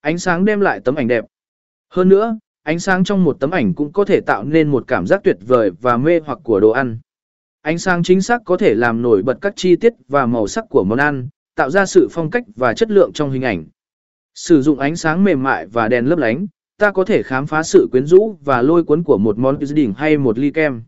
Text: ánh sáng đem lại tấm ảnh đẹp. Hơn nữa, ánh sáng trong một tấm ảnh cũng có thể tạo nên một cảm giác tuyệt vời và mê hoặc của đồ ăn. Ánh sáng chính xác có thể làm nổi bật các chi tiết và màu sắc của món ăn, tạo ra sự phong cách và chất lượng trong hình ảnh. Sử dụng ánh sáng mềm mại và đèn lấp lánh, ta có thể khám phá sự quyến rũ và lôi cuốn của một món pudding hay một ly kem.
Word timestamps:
ánh 0.00 0.18
sáng 0.18 0.44
đem 0.44 0.60
lại 0.60 0.80
tấm 0.84 0.94
ảnh 0.94 1.08
đẹp. 1.08 1.24
Hơn 1.90 2.08
nữa, 2.08 2.38
ánh 2.62 2.78
sáng 2.78 3.04
trong 3.04 3.24
một 3.24 3.36
tấm 3.40 3.50
ảnh 3.50 3.74
cũng 3.74 3.92
có 3.92 4.04
thể 4.04 4.20
tạo 4.20 4.44
nên 4.44 4.68
một 4.68 4.84
cảm 4.86 5.06
giác 5.06 5.20
tuyệt 5.24 5.36
vời 5.40 5.70
và 5.80 5.96
mê 5.96 6.20
hoặc 6.20 6.38
của 6.42 6.60
đồ 6.60 6.70
ăn. 6.70 6.98
Ánh 7.62 7.78
sáng 7.78 8.02
chính 8.02 8.22
xác 8.22 8.42
có 8.44 8.56
thể 8.56 8.74
làm 8.74 9.02
nổi 9.02 9.22
bật 9.22 9.38
các 9.40 9.52
chi 9.56 9.76
tiết 9.76 9.92
và 10.08 10.26
màu 10.26 10.46
sắc 10.46 10.64
của 10.70 10.84
món 10.84 10.98
ăn, 10.98 11.28
tạo 11.54 11.70
ra 11.70 11.86
sự 11.86 12.08
phong 12.10 12.30
cách 12.30 12.44
và 12.56 12.74
chất 12.74 12.90
lượng 12.90 13.12
trong 13.12 13.30
hình 13.30 13.42
ảnh. 13.42 13.66
Sử 14.34 14.62
dụng 14.62 14.78
ánh 14.78 14.96
sáng 14.96 15.24
mềm 15.24 15.42
mại 15.42 15.66
và 15.66 15.88
đèn 15.88 16.06
lấp 16.06 16.18
lánh, 16.18 16.46
ta 16.78 16.90
có 16.90 17.04
thể 17.04 17.22
khám 17.22 17.46
phá 17.46 17.62
sự 17.62 17.88
quyến 17.92 18.06
rũ 18.06 18.36
và 18.44 18.62
lôi 18.62 18.84
cuốn 18.84 19.02
của 19.02 19.18
một 19.18 19.38
món 19.38 19.58
pudding 19.58 19.94
hay 19.96 20.18
một 20.18 20.38
ly 20.38 20.50
kem. 20.50 20.82